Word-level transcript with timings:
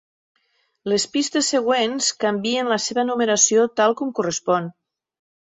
Les 0.93 1.05
pistes 1.15 1.49
següents 1.55 2.09
canvien 2.25 2.73
la 2.73 2.79
seva 2.89 3.07
numeració 3.11 3.69
tal 3.83 3.97
com 4.01 4.19
correspon. 4.21 4.75